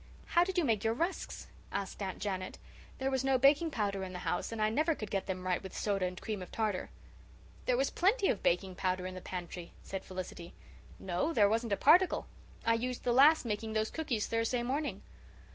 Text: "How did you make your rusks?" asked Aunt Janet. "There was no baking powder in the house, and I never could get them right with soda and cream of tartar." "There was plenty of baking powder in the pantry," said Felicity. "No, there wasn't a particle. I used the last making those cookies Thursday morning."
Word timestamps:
"How 0.29 0.43
did 0.43 0.57
you 0.57 0.65
make 0.65 0.83
your 0.83 0.95
rusks?" 0.95 1.45
asked 1.71 2.01
Aunt 2.01 2.17
Janet. 2.17 2.57
"There 2.97 3.11
was 3.11 3.23
no 3.23 3.37
baking 3.37 3.69
powder 3.69 4.03
in 4.03 4.13
the 4.13 4.17
house, 4.25 4.51
and 4.51 4.59
I 4.59 4.67
never 4.71 4.95
could 4.95 5.11
get 5.11 5.27
them 5.27 5.45
right 5.45 5.61
with 5.61 5.77
soda 5.77 6.07
and 6.07 6.19
cream 6.19 6.41
of 6.41 6.51
tartar." 6.51 6.89
"There 7.67 7.77
was 7.77 7.91
plenty 7.91 8.27
of 8.27 8.41
baking 8.41 8.73
powder 8.73 9.05
in 9.05 9.13
the 9.13 9.21
pantry," 9.21 9.73
said 9.83 10.03
Felicity. 10.03 10.55
"No, 10.97 11.33
there 11.33 11.47
wasn't 11.47 11.73
a 11.73 11.77
particle. 11.77 12.25
I 12.65 12.73
used 12.73 13.03
the 13.03 13.13
last 13.13 13.45
making 13.45 13.73
those 13.73 13.91
cookies 13.91 14.25
Thursday 14.25 14.63
morning." 14.63 15.03